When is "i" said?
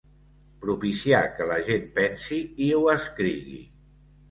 2.71-2.73